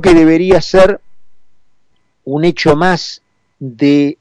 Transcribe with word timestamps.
que 0.00 0.14
debería 0.14 0.60
ser 0.60 1.00
un 2.24 2.44
hecho 2.44 2.76
más 2.76 3.22
de 3.58 4.18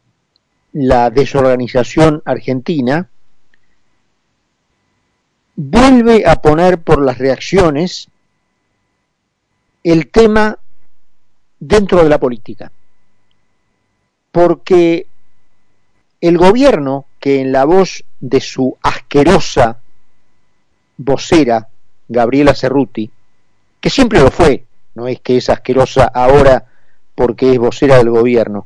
la 0.74 1.10
desorganización 1.10 2.22
argentina, 2.26 3.10
vuelve 5.56 6.26
a 6.28 6.36
poner 6.36 6.80
por 6.80 7.04
las 7.04 7.18
reacciones 7.18 8.10
el 9.84 10.10
tema 10.10 10.58
dentro 11.60 12.04
de 12.04 12.10
la 12.10 12.20
política. 12.20 12.72
Porque 14.32 15.08
el 16.20 16.38
gobierno, 16.38 17.06
que 17.20 17.40
en 17.40 17.52
la 17.52 17.66
voz 17.66 18.04
de 18.20 18.42
su 18.42 18.78
asquerosa 18.82 19.80
vocera, 20.98 21.70
Gabriela 22.08 22.54
Cerruti, 22.54 23.10
que 23.80 23.90
siempre 23.90 24.20
lo 24.20 24.32
fue, 24.32 24.65
no 24.96 25.08
es 25.08 25.20
que 25.20 25.38
es 25.38 25.50
asquerosa 25.50 26.06
ahora 26.06 26.66
porque 27.14 27.54
es 27.54 27.60
vocera 27.60 27.98
del 27.98 28.10
gobierno, 28.10 28.66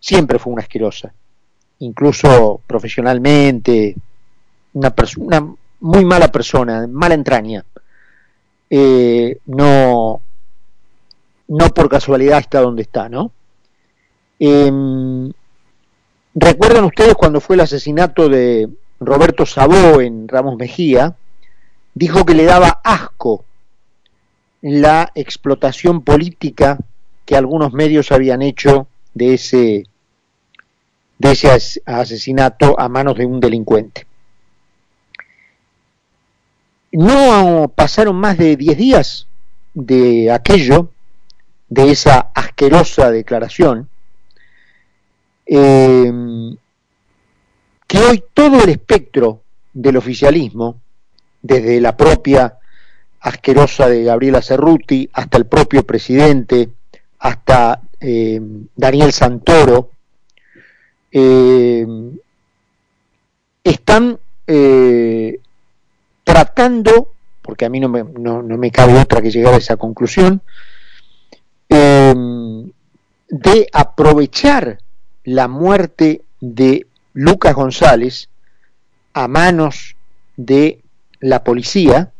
siempre 0.00 0.38
fue 0.38 0.52
una 0.52 0.62
asquerosa, 0.62 1.12
incluso 1.78 2.60
profesionalmente, 2.66 3.96
una, 4.74 4.94
una 5.18 5.54
muy 5.80 6.04
mala 6.04 6.28
persona, 6.28 6.86
mala 6.86 7.14
entraña. 7.14 7.64
Eh, 8.68 9.38
no, 9.46 10.20
no 11.48 11.68
por 11.70 11.88
casualidad 11.88 12.38
está 12.38 12.60
donde 12.60 12.82
está, 12.82 13.08
¿no? 13.08 13.30
Em, 14.38 15.32
¿Recuerdan 16.34 16.84
ustedes 16.84 17.14
cuando 17.14 17.40
fue 17.40 17.56
el 17.56 17.60
asesinato 17.60 18.28
de 18.28 18.68
Roberto 19.00 19.46
Sabó 19.46 20.02
en 20.02 20.28
Ramos 20.28 20.56
Mejía? 20.56 21.14
Dijo 21.94 22.26
que 22.26 22.34
le 22.34 22.44
daba 22.44 22.80
asco 22.84 23.45
la 24.68 25.12
explotación 25.14 26.02
política 26.02 26.76
que 27.24 27.36
algunos 27.36 27.72
medios 27.72 28.10
habían 28.10 28.42
hecho 28.42 28.88
de 29.14 29.34
ese, 29.34 29.86
de 31.20 31.30
ese 31.30 31.80
asesinato 31.86 32.74
a 32.76 32.88
manos 32.88 33.16
de 33.16 33.26
un 33.26 33.38
delincuente. 33.38 34.08
No 36.90 37.72
pasaron 37.76 38.16
más 38.16 38.38
de 38.38 38.56
10 38.56 38.76
días 38.76 39.28
de 39.72 40.32
aquello, 40.32 40.90
de 41.68 41.92
esa 41.92 42.32
asquerosa 42.34 43.12
declaración, 43.12 43.88
eh, 45.46 46.12
que 47.86 47.98
hoy 47.98 48.24
todo 48.34 48.64
el 48.64 48.70
espectro 48.70 49.42
del 49.72 49.96
oficialismo, 49.96 50.80
desde 51.40 51.80
la 51.80 51.96
propia 51.96 52.58
asquerosa 53.26 53.88
de 53.88 54.04
Gabriela 54.04 54.40
Cerruti 54.40 55.10
hasta 55.12 55.36
el 55.36 55.46
propio 55.46 55.84
presidente, 55.84 56.68
hasta 57.18 57.80
eh, 58.00 58.40
Daniel 58.76 59.12
Santoro, 59.12 59.90
eh, 61.10 61.84
están 63.64 64.18
tratando, 66.22 67.10
porque 67.42 67.64
a 67.64 67.68
mí 67.68 67.80
no 67.80 67.88
me, 67.88 68.04
no, 68.04 68.42
me 68.42 68.70
cabe 68.70 68.96
otra 68.96 69.20
que 69.20 69.32
llegar 69.32 69.54
a 69.54 69.58
esa 69.58 69.76
conclusión, 69.76 70.40
de 71.68 73.68
aprovechar 73.72 74.78
la 75.24 75.48
muerte 75.48 76.22
de 76.40 76.86
Lucas 77.12 77.54
González 77.54 78.28
a 79.14 79.26
manos 79.26 79.96
de 80.36 80.80
la 81.18 81.42
policía 81.42 82.12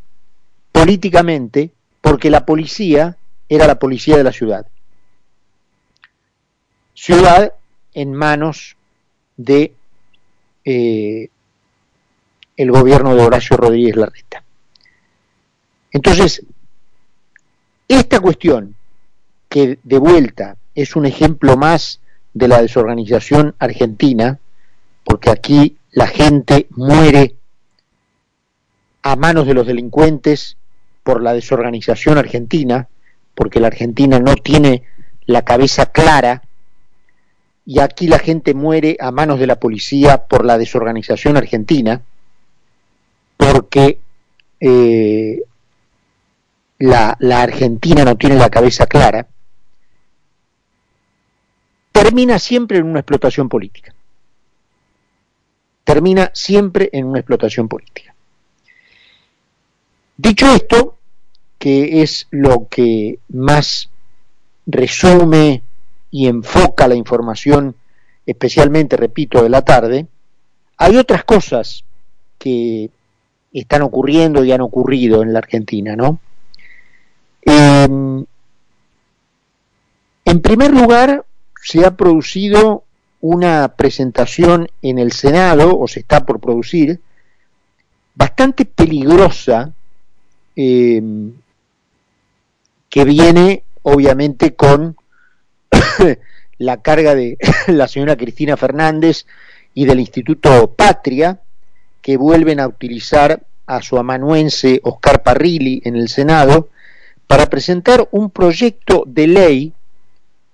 políticamente 0.76 1.70
porque 2.02 2.28
la 2.28 2.44
policía 2.44 3.16
era 3.48 3.66
la 3.66 3.78
policía 3.78 4.18
de 4.18 4.24
la 4.24 4.32
ciudad. 4.32 4.66
Ciudad 6.92 7.54
en 7.94 8.12
manos 8.12 8.76
de 9.38 9.72
eh, 10.66 11.28
el 12.58 12.70
gobierno 12.70 13.14
de 13.14 13.22
Horacio 13.22 13.56
Rodríguez 13.56 13.96
Larreta. 13.96 14.44
Entonces, 15.92 16.44
esta 17.88 18.20
cuestión, 18.20 18.76
que 19.48 19.78
de 19.82 19.98
vuelta 19.98 20.58
es 20.74 20.94
un 20.94 21.06
ejemplo 21.06 21.56
más 21.56 22.00
de 22.34 22.48
la 22.48 22.60
desorganización 22.60 23.54
argentina, 23.58 24.38
porque 25.04 25.30
aquí 25.30 25.78
la 25.92 26.06
gente 26.06 26.66
muere 26.68 27.34
a 29.02 29.16
manos 29.16 29.46
de 29.46 29.54
los 29.54 29.66
delincuentes 29.66 30.55
por 31.06 31.22
la 31.22 31.34
desorganización 31.34 32.18
argentina, 32.18 32.88
porque 33.36 33.60
la 33.60 33.68
Argentina 33.68 34.18
no 34.18 34.34
tiene 34.34 34.82
la 35.26 35.42
cabeza 35.42 35.86
clara, 35.86 36.42
y 37.64 37.78
aquí 37.78 38.08
la 38.08 38.18
gente 38.18 38.54
muere 38.54 38.96
a 38.98 39.12
manos 39.12 39.38
de 39.38 39.46
la 39.46 39.60
policía 39.60 40.24
por 40.24 40.44
la 40.44 40.58
desorganización 40.58 41.36
argentina, 41.36 42.02
porque 43.36 44.00
eh, 44.58 45.42
la, 46.80 47.16
la 47.20 47.42
Argentina 47.42 48.04
no 48.04 48.16
tiene 48.16 48.34
la 48.34 48.50
cabeza 48.50 48.88
clara, 48.88 49.28
termina 51.92 52.40
siempre 52.40 52.78
en 52.78 52.86
una 52.86 52.98
explotación 52.98 53.48
política. 53.48 53.94
Termina 55.84 56.32
siempre 56.34 56.90
en 56.92 57.06
una 57.06 57.20
explotación 57.20 57.68
política. 57.68 58.12
Dicho 60.16 60.52
esto, 60.52 60.95
que 61.66 62.00
es 62.00 62.28
lo 62.30 62.68
que 62.68 63.18
más 63.28 63.90
resume 64.66 65.62
y 66.12 66.28
enfoca 66.28 66.86
la 66.86 66.94
información, 66.94 67.74
especialmente, 68.24 68.96
repito, 68.96 69.42
de 69.42 69.48
la 69.48 69.62
tarde, 69.62 70.06
hay 70.76 70.96
otras 70.96 71.24
cosas 71.24 71.82
que 72.38 72.88
están 73.52 73.82
ocurriendo 73.82 74.44
y 74.44 74.52
han 74.52 74.60
ocurrido 74.60 75.24
en 75.24 75.32
la 75.32 75.40
Argentina, 75.40 75.96
¿no? 75.96 76.20
Em, 77.42 78.24
en 80.24 80.40
primer 80.42 80.70
lugar, 80.72 81.24
se 81.64 81.84
ha 81.84 81.96
producido 81.96 82.84
una 83.20 83.74
presentación 83.74 84.68
en 84.82 85.00
el 85.00 85.10
Senado, 85.10 85.76
o 85.76 85.88
se 85.88 85.98
está 85.98 86.24
por 86.24 86.38
producir, 86.38 87.00
bastante 88.14 88.66
peligrosa, 88.66 89.72
em, 90.54 91.32
que 92.96 93.04
viene 93.04 93.62
obviamente 93.82 94.54
con 94.54 94.96
la 96.56 96.80
carga 96.80 97.14
de 97.14 97.36
la 97.66 97.88
señora 97.88 98.16
Cristina 98.16 98.56
Fernández 98.56 99.26
y 99.74 99.84
del 99.84 100.00
Instituto 100.00 100.72
Patria, 100.74 101.38
que 102.00 102.16
vuelven 102.16 102.58
a 102.58 102.66
utilizar 102.66 103.42
a 103.66 103.82
su 103.82 103.98
amanuense 103.98 104.80
Oscar 104.82 105.22
Parrilli 105.22 105.82
en 105.84 105.96
el 105.96 106.08
Senado 106.08 106.70
para 107.26 107.50
presentar 107.50 108.08
un 108.12 108.30
proyecto 108.30 109.04
de 109.06 109.26
ley 109.26 109.72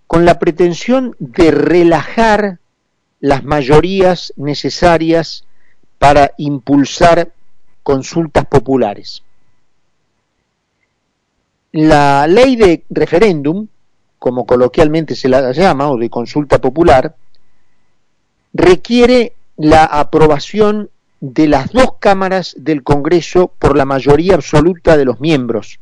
con 0.08 0.24
la 0.24 0.40
pretensión 0.40 1.14
de 1.20 1.52
relajar 1.52 2.58
las 3.20 3.44
mayorías 3.44 4.32
necesarias 4.34 5.44
para 6.00 6.32
impulsar 6.38 7.30
consultas 7.84 8.46
populares. 8.46 9.22
La 11.72 12.26
ley 12.26 12.56
de 12.56 12.84
referéndum, 12.90 13.66
como 14.18 14.44
coloquialmente 14.44 15.16
se 15.16 15.28
la 15.28 15.52
llama, 15.52 15.90
o 15.90 15.96
de 15.96 16.10
consulta 16.10 16.60
popular, 16.60 17.16
requiere 18.52 19.32
la 19.56 19.84
aprobación 19.84 20.90
de 21.20 21.48
las 21.48 21.72
dos 21.72 21.94
cámaras 21.98 22.54
del 22.58 22.82
Congreso 22.82 23.52
por 23.58 23.76
la 23.76 23.86
mayoría 23.86 24.34
absoluta 24.34 24.98
de 24.98 25.06
los 25.06 25.20
miembros, 25.20 25.78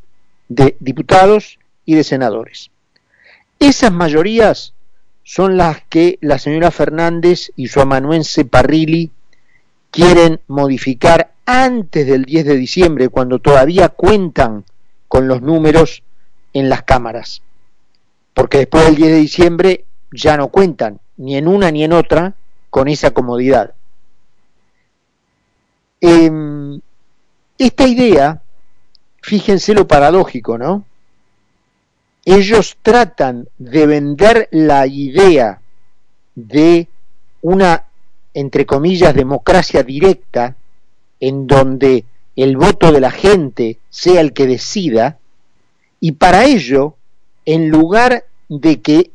de 0.49 0.77
diputados 0.79 1.59
y 1.85 1.97
de 1.97 2.05
senadores. 2.05 2.71
Esas 3.59 3.91
mayorías 3.91 4.75
son 5.25 5.57
las 5.57 5.83
que 5.89 6.19
la 6.21 6.39
señora 6.39 6.71
Fernández 6.71 7.51
y 7.57 7.67
su 7.67 7.81
amanuense 7.81 8.45
Parrilli 8.45 9.11
quieren 9.91 10.41
modificar 10.47 11.33
antes 11.47 12.07
del 12.07 12.25
10 12.25 12.47
de 12.47 12.57
diciembre, 12.57 13.09
cuando 13.09 13.41
todavía 13.41 13.89
cuentan 13.89 14.65
con 15.11 15.27
los 15.27 15.43
números 15.43 16.05
en 16.53 16.69
las 16.69 16.85
cámaras. 16.85 17.43
Porque 18.33 18.59
después 18.59 18.85
del 18.85 18.95
10 18.95 19.11
de 19.11 19.17
diciembre 19.17 19.85
ya 20.13 20.37
no 20.37 20.49
cuentan, 20.49 21.01
ni 21.17 21.37
en 21.37 21.49
una 21.49 21.73
ni 21.73 21.83
en 21.83 21.93
otra, 21.93 22.35
con 22.71 22.87
esa 22.87 23.11
comodidad. 23.11 23.75
Em, 26.01 26.81
esta 27.59 27.89
idea, 27.89 28.41
fíjense 29.21 29.75
lo 29.75 29.89
paradójico, 29.89 30.57
¿no? 30.57 30.85
Ellos 32.25 32.77
tratan 32.81 33.49
de 33.59 33.87
vender 33.87 34.49
la 34.53 34.87
idea 34.87 35.61
de 36.37 36.87
una, 37.43 37.87
entre 38.33 38.65
comillas, 38.65 39.13
democracia 39.13 39.83
directa, 39.83 40.55
en 41.19 41.49
donde 41.49 42.05
el 42.37 42.57
voto 42.57 42.93
de 42.93 43.01
la 43.01 43.11
gente 43.11 43.79
sea 43.91 44.21
el 44.21 44.33
que 44.33 44.47
decida, 44.47 45.19
y 46.01 46.13
para 46.13 46.45
ello 46.45 46.97
en 47.45 47.69
lugar 47.71 48.25
de 48.49 48.81
que 48.81 49.11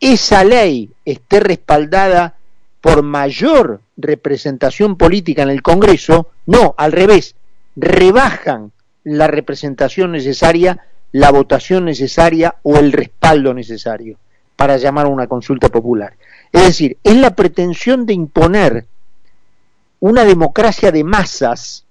esa 0.00 0.44
ley 0.44 0.90
esté 1.04 1.40
respaldada 1.40 2.34
por 2.80 3.02
mayor 3.02 3.80
representación 3.96 4.96
política 4.96 5.42
en 5.42 5.50
el 5.50 5.62
Congreso, 5.62 6.30
no, 6.46 6.74
al 6.76 6.92
revés, 6.92 7.34
rebajan 7.74 8.72
la 9.04 9.26
representación 9.26 10.12
necesaria, 10.12 10.86
la 11.12 11.30
votación 11.30 11.84
necesaria 11.84 12.56
o 12.62 12.76
el 12.76 12.92
respaldo 12.92 13.54
necesario 13.54 14.18
para 14.56 14.76
llamar 14.76 15.06
a 15.06 15.10
una 15.10 15.26
consulta 15.26 15.68
popular. 15.68 16.14
Es 16.52 16.62
decir, 16.62 16.98
es 17.02 17.16
la 17.16 17.34
pretensión 17.34 18.06
de 18.06 18.14
imponer 18.14 18.86
una 20.00 20.24
democracia 20.24 20.92
de 20.92 21.04
masas 21.04 21.84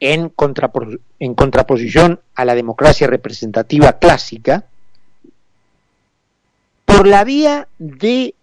en, 0.00 0.28
contraposición 0.30 2.20
a 2.34 2.44
la 2.44 2.54
democracia 2.54 3.06
representativa 3.06 3.98
clásica, 3.98 4.64
por 6.84 7.06
la 7.06 7.24
vía 7.24 7.68
de 7.78 8.34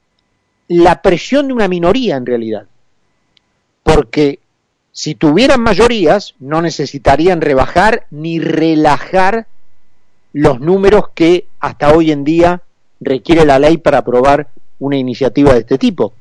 la 0.67 1.01
presión 1.01 1.47
de 1.47 1.53
una 1.53 1.67
minoría 1.67 2.15
en 2.15 2.25
realidad. 2.25 2.67
Porque 3.83 4.39
si 4.91 5.15
tuvieran 5.15 5.61
mayorías, 5.61 6.35
no 6.39 6.61
necesitarían 6.61 7.41
rebajar 7.41 8.07
ni 8.11 8.39
relajar 8.39 9.47
los 10.33 10.59
números 10.59 11.09
que 11.13 11.47
hasta 11.59 11.93
hoy 11.93 12.11
en 12.11 12.23
día 12.23 12.61
requiere 12.99 13.45
la 13.45 13.59
ley 13.59 13.77
para 13.77 13.99
aprobar 13.99 14.49
una 14.79 14.97
iniciativa 14.97 15.53
de 15.53 15.59
este 15.59 15.77
tipo. 15.77 16.13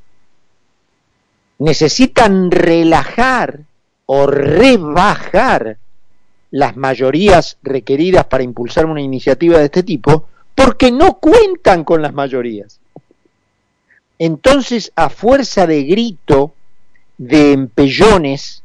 Necesitan 1.59 2.51
relajar 2.51 3.61
o 4.07 4.27
rebajar 4.27 5.79
las 6.51 6.77
mayorías 6.77 7.59
requeridas 7.63 8.27
para 8.27 8.45
impulsar 8.45 8.87
una 8.87 9.01
iniciativa 9.01 9.59
de 9.59 9.65
este 9.65 9.83
tipo 9.83 10.29
porque 10.55 10.93
no 10.93 11.15
cuentan 11.15 11.85
con 11.85 12.01
las 12.01 12.15
mayorías. 12.15 12.81
Entonces, 14.19 14.93
a 14.95 15.11
fuerza 15.11 15.67
de 15.67 15.83
grito, 15.83 16.55
de 17.19 17.53
empellones, 17.53 18.63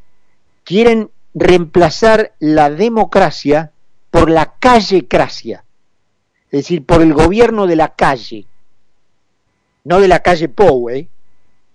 quieren 0.64 1.10
reemplazar 1.34 2.34
la 2.40 2.70
democracia 2.70 3.72
por 4.12 4.30
la 4.30 4.54
callecracia, 4.60 5.64
es 6.46 6.52
decir, 6.52 6.86
por 6.86 7.02
el 7.02 7.14
gobierno 7.14 7.68
de 7.68 7.76
la 7.76 7.90
calle, 7.90 8.46
no 9.84 10.00
de 10.00 10.08
la 10.08 10.20
calle 10.20 10.50
Powe, 10.50 11.08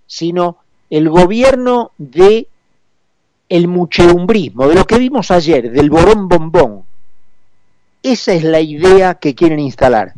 sino 0.07 0.57
el 0.89 1.09
gobierno 1.09 1.91
de 1.97 2.47
el 3.49 3.67
mucheumbrismo, 3.67 4.67
de 4.67 4.75
lo 4.75 4.85
que 4.85 4.97
vimos 4.97 5.31
ayer, 5.31 5.71
del 5.71 5.89
borón 5.89 6.27
bombón. 6.27 6.83
Esa 8.03 8.33
es 8.33 8.43
la 8.43 8.59
idea 8.59 9.15
que 9.15 9.33
quieren 9.33 9.59
instalar. 9.59 10.13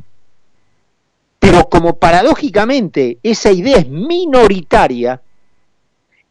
Pero 1.40 1.70
como 1.70 1.98
paradójicamente 1.98 3.20
esa 3.24 3.52
idea 3.52 3.78
es 3.78 3.88
minoritaria 3.88 5.22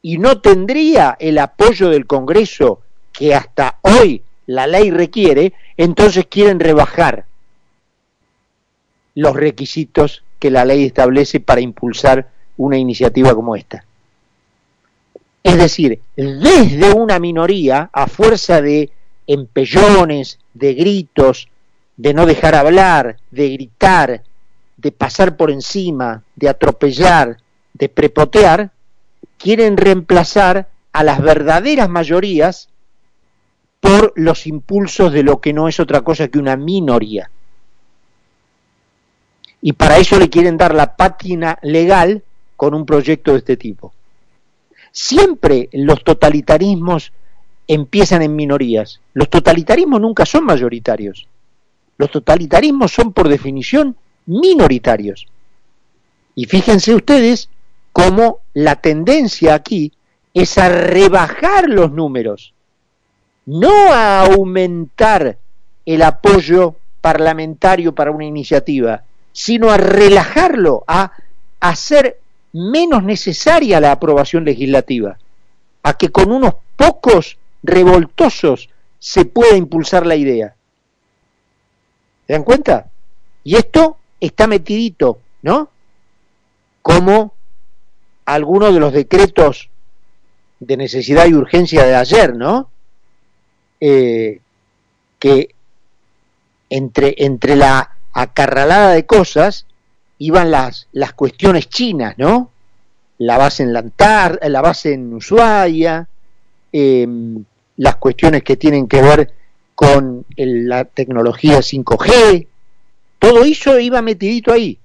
y 0.03 0.19
no 0.19 0.41
tendría 0.41 1.17
el 1.19 1.39
apoyo 1.39 1.89
del 1.89 2.07
Congreso 2.07 2.83
que 3.13 3.35
hasta 3.35 3.79
hoy 3.83 4.23
la 4.47 4.67
ley 4.67 4.91
requiere, 4.91 5.55
entonces 5.77 6.27
quieren 6.27 6.61
rebajar 6.61 7.25
los 9.15 9.35
requisitos 9.35 10.23
que 10.39 10.51
la 10.51 10.67
ley 10.67 10.85
establece 10.85 11.41
para 11.41 11.63
impulsar 11.63 12.29
una 12.59 12.77
iniciativa 12.77 13.35
como 13.35 13.57
esta. 13.57 13.86
Es 15.47 15.59
decir, 15.59 16.01
desde 16.17 16.93
una 16.93 17.21
minoría, 17.21 17.89
a 17.93 18.09
fuerza 18.09 18.61
de 18.61 18.91
empellones, 19.29 20.41
de 20.55 20.75
gritos, 20.75 21.47
de 21.97 22.13
no 22.15 22.27
dejar 22.27 22.57
hablar, 22.57 23.19
de 23.31 23.51
gritar, 23.51 24.25
de 24.77 24.91
pasar 24.91 25.37
por 25.37 25.53
encima, 25.53 26.25
de 26.35 26.49
atropellar, 26.49 27.37
de 27.75 27.89
prepotear, 27.89 28.73
quieren 29.39 29.77
reemplazar 29.77 30.67
a 30.93 31.05
las 31.05 31.23
verdaderas 31.23 31.89
mayorías 31.89 32.69
por 33.79 34.15
los 34.17 34.49
impulsos 34.49 35.13
de 35.13 35.23
lo 35.23 35.41
que 35.41 35.53
no 35.53 35.69
es 35.69 35.79
otra 35.79 36.01
cosa 36.01 36.27
que 36.27 36.41
una 36.41 36.57
minoría. 36.57 37.31
Y 39.63 39.75
para 39.75 39.99
eso 39.99 40.19
le 40.19 40.29
quieren 40.29 40.57
dar 40.57 40.75
la 40.75 40.97
pátina 40.97 41.57
legal 41.63 42.25
con 42.57 42.75
un 42.75 42.85
proyecto 42.85 43.31
de 43.31 43.39
este 43.39 43.57
tipo. 43.57 43.93
Siempre 44.97 45.69
los 45.73 46.03
totalitarismos 46.03 47.13
empiezan 47.69 48.23
en 48.23 48.35
minorías. 48.35 49.03
Los 49.13 49.29
totalitarismos 49.29 50.01
nunca 50.01 50.25
son 50.25 50.47
mayoritarios. 50.47 51.29
Los 51.99 52.11
totalitarismos 52.11 52.93
son 52.93 53.13
por 53.13 53.29
definición 53.29 53.95
minoritarios. 54.25 55.27
Y 56.35 56.47
fíjense 56.47 56.95
ustedes 56.95 57.51
cómo 57.93 58.39
la 58.55 58.77
tendencia 58.77 59.53
aquí 59.53 59.93
es 60.33 60.57
a 60.57 60.71
rebajar 60.71 61.69
los 61.69 61.93
números, 61.93 62.55
no 63.45 63.93
a 63.93 64.23
aumentar 64.23 65.37
el 65.85 66.01
apoyo 66.01 66.75
parlamentario 67.03 67.95
para 67.95 68.13
una 68.13 68.25
iniciativa, 68.25 69.03
sino 69.31 69.69
a 69.71 69.77
relajarlo, 69.77 70.85
a 70.87 71.13
hacer 71.61 72.19
menos 72.57 73.05
necesaria 73.05 73.81
la 73.81 73.93
aprobación 73.93 74.45
legislativa, 74.45 75.19
a 75.83 75.93
que 75.95 76.09
con 76.09 76.33
unos 76.33 76.55
pocos 76.77 77.37
revoltosos 77.63 78.71
se 78.99 79.27
pueda 79.27 79.57
impulsar 79.57 80.07
la 80.07 80.17
idea. 80.17 80.55
¿Se 82.27 82.33
dan 82.33 82.45
cuenta? 82.45 82.91
Y 83.45 83.57
esto 83.57 83.99
está 84.19 84.47
metidito, 84.47 85.21
¿no? 85.43 85.69
Como 86.81 87.35
algunos 88.25 88.73
de 88.73 88.81
los 88.81 88.93
decretos 88.93 89.69
de 90.59 90.77
necesidad 90.79 91.27
y 91.27 91.35
urgencia 91.35 91.85
de 91.85 91.95
ayer, 91.95 92.35
¿no? 92.35 92.71
Eh, 93.81 94.41
que 95.19 95.55
entre, 96.71 97.15
entre 97.19 97.55
la 97.55 97.97
acarralada 98.13 98.93
de 98.93 99.05
cosas 99.05 99.67
iban 100.19 100.51
las, 100.51 100.89
las 100.93 101.13
cuestiones 101.13 101.69
chinas, 101.69 102.15
¿no? 102.19 102.51
La 103.19 103.39
base 103.39 103.63
en 103.63 103.73
Lantar, 103.73 104.39
la 104.43 104.61
base 104.61 104.93
en 104.93 105.15
Ushuaia, 105.15 106.07
em, 106.73 107.45
las 107.77 107.97
cuestiones 107.97 108.43
que 108.43 108.57
tienen 108.57 108.87
que 108.87 109.03
ver 109.03 109.33
con 109.75 110.25
la 110.37 110.85
tecnología 110.85 111.61
5G, 111.63 112.47
todo 113.19 113.45
eso 113.45 113.79
iba 113.79 114.01
metidito 114.03 114.53
ahí. 114.53 114.79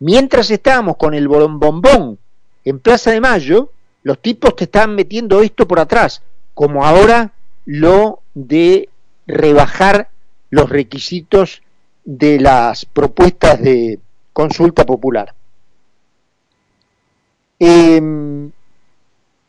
Mientras 0.00 0.50
estábamos 0.50 0.96
con 0.96 1.14
el 1.14 1.28
bombón 1.28 2.18
en 2.64 2.78
Plaza 2.78 3.10
de 3.10 3.20
Mayo, 3.20 3.70
los 4.02 4.20
tipos 4.20 4.56
te 4.56 4.64
estaban 4.64 4.94
metiendo 4.94 5.40
esto 5.42 5.66
por 5.66 5.80
atrás, 5.80 6.22
como 6.54 6.84
ahora 6.84 7.32
lo 7.64 8.20
de 8.34 8.88
rebajar 9.26 10.10
los 10.50 10.68
requisitos 10.68 11.62
de 12.04 12.38
las 12.38 12.84
propuestas 12.84 13.60
de 13.60 13.98
consulta 14.34 14.84
popular. 14.84 15.32
Em, 17.58 18.50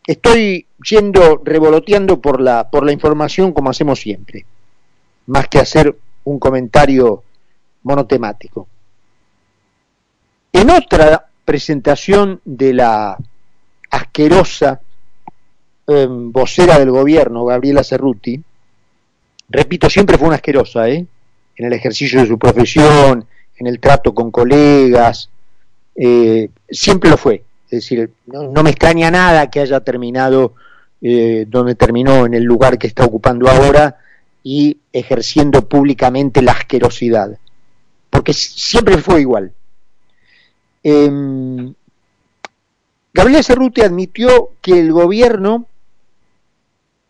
estoy 0.06 0.68
yendo 0.88 1.42
revoloteando 1.44 2.22
por 2.22 2.40
la, 2.40 2.70
por 2.70 2.86
la 2.86 2.94
información 2.94 3.52
como 3.52 3.72
hacemos 3.72 4.00
siempre, 4.00 4.46
más 5.26 5.50
que 5.50 5.60
hacer 5.60 5.98
un 6.24 6.40
comentario 6.40 7.24
monotemático. 7.84 8.68
En 10.54 10.70
otra 10.70 11.26
presentación 11.44 12.40
de 12.46 12.74
la 12.74 13.18
asquerosa 13.90 14.80
em, 15.88 16.32
vocera 16.32 16.80
del 16.80 16.92
gobierno, 16.92 17.44
Gabriela 17.44 17.84
Cerruti, 17.84 18.42
repito, 19.50 19.90
siempre 19.90 20.18
fue 20.18 20.28
una 20.28 20.38
asquerosa, 20.38 20.88
¿eh? 20.90 21.06
en 21.58 21.66
el 21.66 21.74
ejercicio 21.74 22.20
de 22.20 22.28
su 22.28 22.38
profesión, 22.38 23.26
en 23.58 23.68
el 23.68 23.80
trato 23.80 24.14
con 24.14 24.32
colegas, 24.32 25.30
eh, 25.96 26.50
siempre 26.70 27.10
lo 27.10 27.18
fue. 27.18 27.44
Es 27.66 27.82
decir, 27.82 28.12
no, 28.28 28.64
me 28.64 28.70
extraña 28.70 29.10
nada 29.12 29.50
que 29.50 29.62
haya 29.62 29.80
terminado 29.80 30.54
eh, 31.02 31.46
donde 31.48 31.76
terminó, 31.76 32.26
en 32.26 32.34
el 32.34 32.44
lugar 32.44 32.78
que 32.78 32.88
está 32.88 33.06
ocupando 33.06 33.50
ahora 33.50 33.98
y 34.44 34.78
ejerciendo 34.94 35.68
públicamente 35.68 36.42
la 36.42 36.52
asquerosidad 36.52 37.38
porque 38.16 38.32
siempre 38.32 38.98
fue 39.00 39.22
igual. 39.22 39.52
Eh, 40.84 41.74
Gabriela 43.14 43.44
Cerruti 43.44 43.82
admitió 43.82 44.52
que 44.62 44.80
el 44.80 44.94
gobierno 44.94 45.66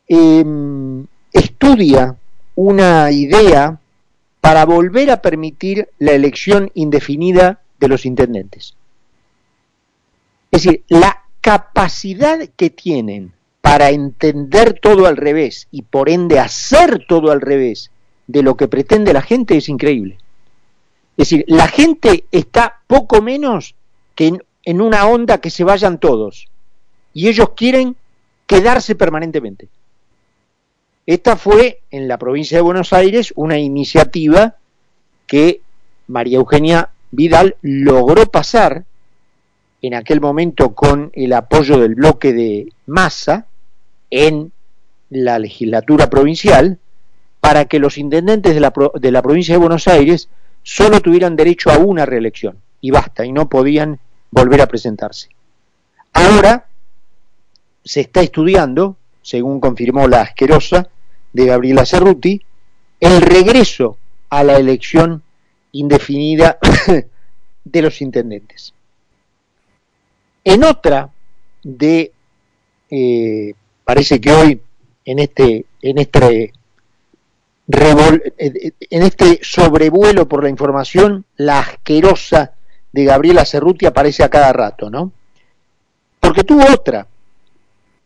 em, 0.08 1.06
estudia 1.32 2.16
una 2.56 3.12
idea 3.12 3.80
para 4.46 4.64
volver 4.64 5.10
a 5.10 5.24
permitir 5.24 5.90
la 5.98 6.12
elección 6.12 6.70
indefinida 6.75 7.62
de 7.80 7.88
los 7.88 8.06
intendentes. 8.06 8.75
Es 10.52 10.62
decir, 10.62 10.84
la 10.88 11.24
capacidad 11.42 12.38
que 12.56 12.70
tienen 12.70 13.34
para 13.62 13.90
entender 13.90 14.80
todo 14.80 15.08
al 15.08 15.18
revés 15.18 15.68
y 15.72 15.82
por 15.82 16.12
ende 16.12 16.40
hacer 16.40 17.08
todo 17.08 17.32
al 17.32 17.42
revés 17.42 17.90
de 18.28 18.44
lo 18.44 18.56
que 18.56 18.68
pretende 18.68 19.14
la 19.14 19.24
gente 19.24 19.58
es 19.58 19.68
increíble. 19.68 20.20
Es 21.18 21.28
decir, 21.28 21.46
la 21.48 21.68
gente 21.68 22.25
está 22.32 22.82
poco 22.86 23.24
menos 23.24 23.74
que 24.14 24.28
en, 24.28 24.44
en 24.62 24.80
una 24.80 25.08
onda 25.08 25.40
que 25.40 25.50
se 25.50 25.64
vayan 25.64 26.00
todos. 26.00 26.50
Y 27.16 27.30
ellos 27.30 27.50
quieren 27.56 27.96
quedarse 28.46 28.94
permanentemente. 28.94 29.70
Esta 31.06 31.36
fue 31.36 31.82
en 31.92 32.08
la 32.08 32.18
provincia 32.18 32.58
de 32.58 32.64
Buenos 32.64 32.92
Aires 32.92 33.32
una 33.36 33.60
iniciativa 33.60 34.56
que 35.28 35.62
María 36.08 36.38
Eugenia 36.38 36.90
Vidal 37.12 37.58
logró 37.62 38.26
pasar 38.26 38.86
en 39.84 39.94
aquel 39.94 40.20
momento 40.20 40.74
con 40.74 41.12
el 41.14 41.34
apoyo 41.34 41.78
del 41.78 41.94
bloque 41.94 42.34
de 42.34 42.74
masa 42.88 43.46
en 44.10 44.52
la 45.12 45.38
legislatura 45.38 46.10
provincial 46.10 46.80
para 47.40 47.66
que 47.66 47.78
los 47.78 48.00
intendentes 48.00 48.56
de 48.56 48.60
la, 48.60 48.74
de 48.96 49.12
la 49.12 49.22
provincia 49.22 49.54
de 49.54 49.60
Buenos 49.60 49.88
Aires 49.88 50.28
solo 50.64 51.02
tuvieran 51.02 51.36
derecho 51.36 51.70
a 51.70 51.78
una 51.78 52.08
reelección 52.08 52.58
y 52.82 52.90
basta, 52.90 53.24
y 53.26 53.32
no 53.32 53.48
podían 53.48 54.00
volver 54.32 54.62
a 54.62 54.68
presentarse. 54.68 55.30
Ahora 56.14 56.66
se 57.84 58.02
está 58.02 58.22
estudiando, 58.22 58.98
según 59.22 59.60
confirmó 59.60 60.08
la 60.08 60.22
asquerosa 60.22 60.90
de 61.36 61.46
Gabriela 61.46 61.86
Cerruti, 61.86 62.42
el 63.01 63.22
regreso 63.22 63.98
a 64.30 64.42
la 64.46 64.56
elección 64.56 65.22
indefinida 65.74 66.58
de 67.65 67.82
los 67.82 68.01
intendentes. 68.01 68.74
En 70.46 70.63
otra 70.63 71.10
de, 71.62 72.13
eh, 72.89 73.54
parece 73.84 74.22
que 74.22 74.32
hoy, 74.32 74.62
en 75.04 75.20
este, 75.20 75.65
en 75.82 75.98
este 75.98 76.54
en 77.68 79.04
este 79.04 79.39
sobrevuelo 79.42 80.30
por 80.30 80.42
la 80.42 80.50
información, 80.50 81.25
la 81.36 81.60
asquerosa 81.60 82.54
de 82.94 83.04
Gabriela 83.04 83.44
Cerruti 83.44 83.86
aparece 83.86 84.24
a 84.24 84.30
cada 84.30 84.54
rato, 84.54 84.89
¿no? 84.89 85.12
Porque 86.22 86.44
tuvo 86.44 86.63
otra, 86.72 87.08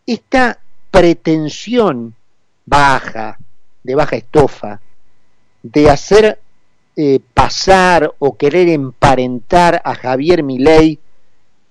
esta 0.07 0.59
pretensión 0.89 2.15
baja, 2.69 3.37
de 3.83 3.95
baja 3.95 4.15
estofa, 4.15 4.79
de 5.63 5.89
hacer 5.89 6.39
eh, 6.95 7.19
pasar 7.33 8.13
o 8.19 8.37
querer 8.37 8.69
emparentar 8.69 9.81
a 9.83 9.95
Javier 9.95 10.43
Milei 10.43 10.99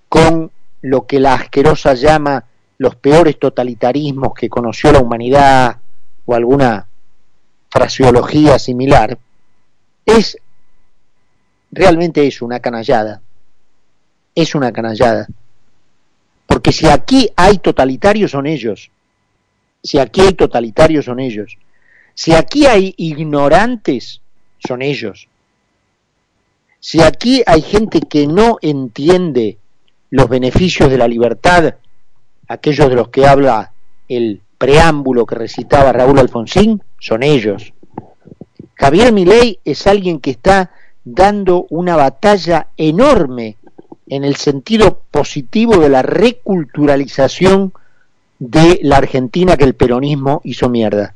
con 0.08 0.50
lo 0.82 1.06
que 1.06 1.20
la 1.20 1.34
asquerosa 1.34 1.94
llama 1.94 2.44
los 2.78 2.96
peores 2.96 3.38
totalitarismos 3.38 4.34
que 4.34 4.48
conoció 4.48 4.92
la 4.92 5.00
humanidad 5.00 5.78
o 6.26 6.34
alguna 6.34 6.86
fraseología 7.70 8.58
similar, 8.58 9.18
es 10.06 10.38
realmente 11.70 12.26
es 12.26 12.40
una 12.40 12.60
canallada. 12.60 13.20
Es 14.34 14.54
una 14.54 14.72
canallada. 14.72 15.26
Porque 16.46 16.72
si 16.72 16.86
aquí 16.86 17.28
hay 17.36 17.58
totalitarios 17.58 18.30
son 18.30 18.46
ellos. 18.46 18.90
Si 19.82 19.98
aquí 19.98 20.20
hay 20.20 20.32
totalitarios 20.32 21.04
son 21.04 21.20
ellos. 21.20 21.56
Si 22.14 22.32
aquí 22.32 22.66
hay 22.66 22.94
ignorantes 22.96 24.20
son 24.58 24.82
ellos. 24.82 25.28
Si 26.80 27.00
aquí 27.00 27.42
hay 27.46 27.62
gente 27.62 28.00
que 28.00 28.26
no 28.26 28.58
entiende 28.60 29.58
los 30.10 30.28
beneficios 30.28 30.90
de 30.90 30.98
la 30.98 31.08
libertad, 31.08 31.74
aquellos 32.48 32.88
de 32.88 32.94
los 32.94 33.08
que 33.08 33.26
habla 33.26 33.72
el 34.08 34.40
preámbulo 34.56 35.26
que 35.26 35.34
recitaba 35.34 35.92
Raúl 35.92 36.18
Alfonsín, 36.18 36.82
son 36.98 37.22
ellos. 37.22 37.72
Javier 38.74 39.12
Milei 39.12 39.60
es 39.64 39.86
alguien 39.86 40.20
que 40.20 40.30
está 40.30 40.70
dando 41.04 41.66
una 41.70 41.96
batalla 41.96 42.68
enorme 42.76 43.56
en 44.08 44.24
el 44.24 44.36
sentido 44.36 45.02
positivo 45.10 45.78
de 45.78 45.88
la 45.88 46.02
reculturalización 46.02 47.72
de 48.38 48.78
la 48.82 48.96
Argentina 48.98 49.56
que 49.56 49.64
el 49.64 49.74
peronismo 49.74 50.40
hizo 50.44 50.68
mierda. 50.68 51.14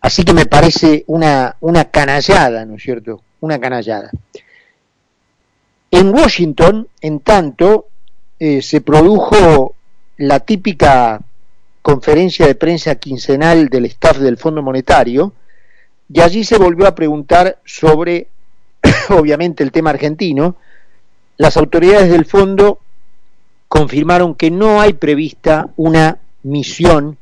Así 0.00 0.24
que 0.24 0.32
me 0.32 0.46
parece 0.46 1.04
una, 1.06 1.56
una 1.60 1.84
canallada, 1.84 2.64
¿no 2.64 2.76
es 2.76 2.82
cierto? 2.82 3.22
Una 3.40 3.58
canallada. 3.60 4.10
En 5.90 6.08
Washington, 6.12 6.88
en 7.00 7.20
tanto, 7.20 7.86
eh, 8.38 8.62
se 8.62 8.80
produjo 8.80 9.74
la 10.16 10.40
típica 10.40 11.20
conferencia 11.82 12.46
de 12.46 12.54
prensa 12.54 12.94
quincenal 12.94 13.68
del 13.68 13.86
staff 13.86 14.18
del 14.18 14.38
Fondo 14.38 14.62
Monetario, 14.62 15.32
y 16.12 16.20
allí 16.20 16.44
se 16.44 16.58
volvió 16.58 16.86
a 16.86 16.94
preguntar 16.94 17.58
sobre, 17.64 18.28
obviamente, 19.10 19.62
el 19.62 19.72
tema 19.72 19.90
argentino. 19.90 20.56
Las 21.36 21.56
autoridades 21.56 22.10
del 22.10 22.26
fondo 22.26 22.80
confirmaron 23.72 24.34
que 24.34 24.50
no 24.50 24.82
hay 24.82 24.92
prevista 24.92 25.70
una 25.78 26.18
misión 26.42 27.16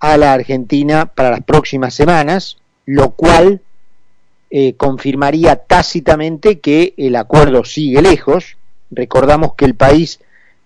a 0.00 0.16
la 0.16 0.32
Argentina 0.32 1.04
para 1.04 1.30
las 1.30 1.42
próximas 1.42 1.92
semanas, 1.92 2.56
lo 2.86 3.10
cual 3.10 3.60
eh, 4.48 4.76
confirmaría 4.78 5.56
tácitamente 5.56 6.58
que 6.60 6.94
el 6.96 7.16
acuerdo 7.16 7.66
sigue 7.66 8.00
lejos. 8.00 8.56
Recordamos 8.90 9.56
que 9.56 9.66
el 9.66 9.74
país 9.74 10.20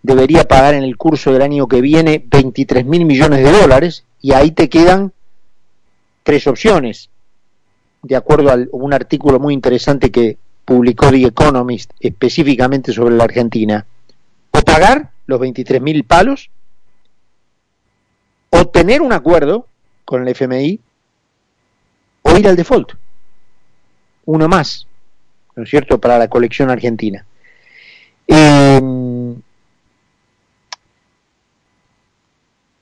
debería 0.05 0.47
pagar 0.47 0.75
en 0.75 0.85
el 0.85 0.97
curso 0.97 1.33
del 1.33 1.43
año 1.43 1.67
que 1.67 1.81
viene 1.81 2.23
23 2.25 2.87
mil 2.87 3.05
millones 3.05 3.43
de 3.43 3.51
dólares 3.51 4.05
y 4.23 4.35
ahí 4.35 4.53
te 4.53 4.69
quedan 4.69 5.13
tres 6.23 6.47
opciones. 6.47 7.11
De 8.05 8.15
acuerdo 8.15 8.53
a 8.53 8.59
un 8.71 8.95
artículo 8.95 9.41
muy 9.41 9.53
interesante 9.53 10.13
que 10.13 10.39
publicó 10.65 11.11
The 11.11 11.25
Economist 11.25 11.91
específicamente 11.99 12.93
sobre 12.93 13.17
la 13.17 13.25
Argentina. 13.25 13.85
O 14.59 14.63
pagar 14.63 15.11
los 15.27 15.39
23 15.39 15.81
mil 15.81 16.05
palos, 16.05 16.51
o 18.51 18.67
tener 18.67 19.03
un 19.03 19.13
acuerdo 19.13 19.67
con 20.05 20.23
el 20.23 20.29
FMI, 20.29 20.81
o 22.23 22.37
ir 22.37 22.49
al 22.49 22.57
default. 22.57 22.93
Uno 24.25 24.49
más, 24.49 24.87
¿no 25.55 25.63
es 25.63 25.71
cierto?, 25.71 26.01
para 26.01 26.19
la 26.19 26.29
colección 26.29 26.71
argentina. 26.71 27.25
Eh, 28.27 28.81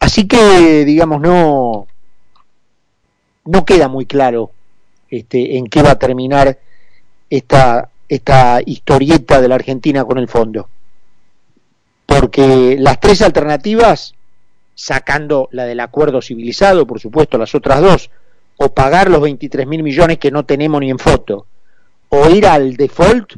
Así 0.06 0.28
que, 0.28 0.84
digamos, 0.84 1.20
no, 1.20 1.88
no 3.44 3.64
queda 3.64 3.88
muy 3.88 4.06
claro 4.06 4.52
este, 5.10 5.58
en 5.58 5.66
qué 5.66 5.82
va 5.82 5.90
a 5.90 5.98
terminar 5.98 6.60
esta, 7.28 7.90
esta 8.08 8.60
historieta 8.64 9.40
de 9.40 9.48
la 9.48 9.56
Argentina 9.56 10.04
con 10.04 10.18
el 10.18 10.28
fondo. 10.28 10.68
Porque 12.18 12.76
las 12.78 12.98
tres 12.98 13.20
alternativas, 13.20 14.14
sacando 14.74 15.48
la 15.52 15.64
del 15.64 15.80
acuerdo 15.80 16.22
civilizado, 16.22 16.86
por 16.86 16.98
supuesto, 16.98 17.36
las 17.36 17.54
otras 17.54 17.80
dos, 17.80 18.10
o 18.56 18.72
pagar 18.72 19.10
los 19.10 19.20
23 19.20 19.66
mil 19.66 19.82
millones 19.82 20.18
que 20.18 20.30
no 20.30 20.44
tenemos 20.44 20.80
ni 20.80 20.90
en 20.90 20.98
foto, 20.98 21.46
o 22.08 22.28
ir 22.30 22.46
al 22.46 22.76
default 22.76 23.34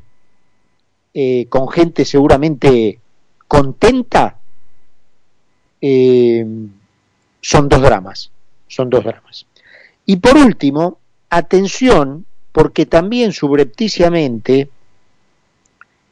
eh, 1.13 1.47
con 1.49 1.69
gente 1.69 2.05
seguramente 2.05 3.01
contenta, 3.49 4.39
eh, 5.81 6.47
son 7.41 7.69
dos 7.69 7.83
dramas, 7.83 8.31
son 8.69 8.91
dos 8.91 9.03
dramas. 9.03 9.47
Y 10.07 10.17
por 10.17 10.37
último, 10.37 10.99
atención, 11.31 12.27
porque 12.53 12.87
también 12.87 13.33
subrepticiamente, 13.33 14.69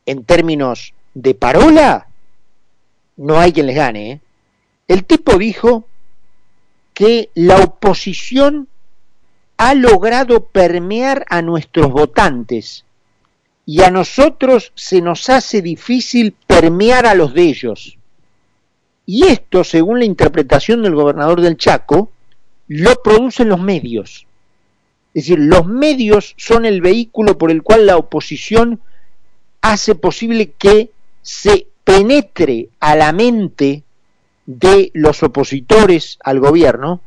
en 0.08 0.24
términos 0.24 0.96
de 1.14 1.36
parola, 1.36 2.08
no 3.16 3.40
hay 3.40 3.54
quien 3.54 3.68
les 3.68 3.76
gane. 3.76 4.12
¿eh? 4.12 4.20
El 4.88 5.06
tipo 5.06 5.38
dijo 5.38 5.86
que 6.96 7.30
la 7.36 7.58
oposición 7.58 8.68
ha 9.58 9.76
logrado 9.76 10.48
permear 10.48 11.24
a 11.30 11.44
nuestros 11.44 11.92
votantes 11.92 12.84
y 13.64 13.84
a 13.84 13.92
nosotros 13.92 14.72
se 14.74 15.02
nos 15.02 15.30
hace 15.30 15.62
difícil 15.62 16.34
permear 16.48 17.06
a 17.06 17.14
los 17.14 17.36
de 17.36 17.44
ellos. 17.44 18.00
Y 19.06 19.28
esto, 19.28 19.64
según 19.64 20.00
la 20.00 20.06
interpretación 20.06 20.82
del 20.82 20.96
gobernador 20.96 21.42
del 21.42 21.58
Chaco, 21.58 22.12
lo 22.68 22.96
producen 23.04 23.50
los 23.50 23.60
medios. 23.60 24.25
Es 25.16 25.28
decir, 25.28 25.40
los 25.40 25.66
medios 25.66 26.36
son 26.36 26.66
el 26.66 26.82
vehículo 26.82 27.38
por 27.38 27.50
el 27.50 27.64
cual 27.64 27.86
la 27.86 27.96
oposición 27.96 28.82
hace 29.62 29.96
posible 29.96 30.52
que 30.58 30.92
se 31.22 31.68
penetre 31.86 32.68
a 32.82 32.98
la 32.98 33.14
mente 33.14 33.84
de 34.46 34.92
los 34.94 35.24
opositores 35.24 36.20
al 36.22 36.42
gobierno 36.42 37.00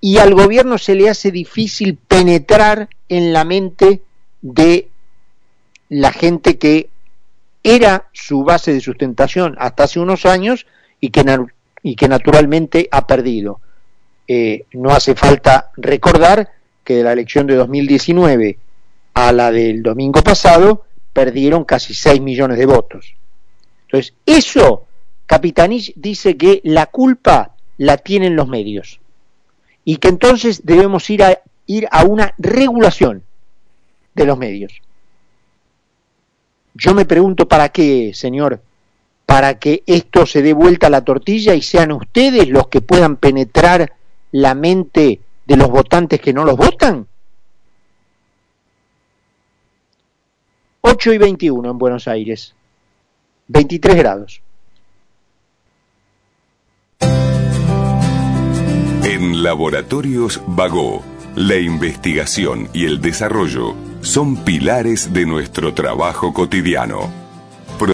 y 0.00 0.18
al 0.18 0.34
gobierno 0.34 0.78
se 0.78 0.94
le 0.94 1.10
hace 1.10 1.32
difícil 1.32 1.96
penetrar 1.96 2.88
en 3.08 3.32
la 3.32 3.44
mente 3.44 4.02
de 4.40 4.88
la 5.88 6.12
gente 6.12 6.58
que 6.58 6.88
era 7.64 8.06
su 8.12 8.44
base 8.44 8.72
de 8.72 8.80
sustentación 8.80 9.56
hasta 9.58 9.82
hace 9.82 9.98
unos 9.98 10.26
años 10.26 10.66
y 11.00 11.10
que, 11.10 12.08
naturalmente 12.08 12.88
ha 12.92 13.08
perdido. 13.08 13.60
Eh, 14.28 14.64
no 14.74 14.90
hace 14.90 15.16
falta 15.16 15.72
recordar 15.76 16.50
que 16.88 16.94
de 16.94 17.02
la 17.02 17.12
elección 17.12 17.46
de 17.46 17.54
2019 17.54 18.58
a 19.12 19.30
la 19.32 19.50
del 19.50 19.82
domingo 19.82 20.22
pasado 20.22 20.86
perdieron 21.12 21.64
casi 21.64 21.92
6 21.92 22.22
millones 22.22 22.56
de 22.56 22.64
votos. 22.64 23.14
Entonces, 23.82 24.14
eso, 24.24 24.86
Capitanich 25.26 25.92
dice 25.96 26.38
que 26.38 26.62
la 26.64 26.86
culpa 26.86 27.54
la 27.76 27.98
tienen 27.98 28.36
los 28.36 28.48
medios 28.48 29.00
y 29.84 29.98
que 29.98 30.08
entonces 30.08 30.64
debemos 30.64 31.10
ir 31.10 31.24
a, 31.24 31.42
ir 31.66 31.86
a 31.90 32.04
una 32.04 32.32
regulación 32.38 33.22
de 34.14 34.24
los 34.24 34.38
medios. 34.38 34.72
Yo 36.72 36.94
me 36.94 37.04
pregunto 37.04 37.46
para 37.46 37.68
qué, 37.68 38.12
señor, 38.14 38.62
para 39.26 39.58
que 39.58 39.82
esto 39.84 40.24
se 40.24 40.40
dé 40.40 40.54
vuelta 40.54 40.86
a 40.86 40.90
la 40.90 41.04
tortilla 41.04 41.54
y 41.54 41.60
sean 41.60 41.92
ustedes 41.92 42.48
los 42.48 42.68
que 42.68 42.80
puedan 42.80 43.16
penetrar 43.16 43.92
la 44.32 44.54
mente 44.54 45.20
de 45.48 45.56
los 45.56 45.70
votantes 45.70 46.20
que 46.20 46.34
no 46.34 46.44
los 46.44 46.56
votan. 46.56 47.08
8 50.82 51.12
y 51.14 51.18
21 51.18 51.70
en 51.70 51.78
Buenos 51.78 52.06
Aires, 52.06 52.54
23 53.48 53.96
grados. 53.96 54.42
En 59.04 59.42
Laboratorios 59.42 60.42
Vago, 60.46 61.02
la 61.34 61.56
investigación 61.56 62.68
y 62.74 62.84
el 62.84 63.00
desarrollo 63.00 63.74
son 64.02 64.44
pilares 64.44 65.14
de 65.14 65.24
nuestro 65.24 65.72
trabajo 65.72 66.34
cotidiano 66.34 67.27